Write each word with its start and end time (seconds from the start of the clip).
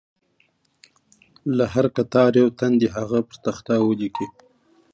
له 1.57 1.65
هر 1.73 1.85
کتار 1.95 2.31
یو 2.41 2.49
تن 2.59 2.71
دې 2.81 2.87
هغه 2.97 3.19
پر 3.27 3.35
تخته 3.45 3.73
ولیکي. 3.81 4.27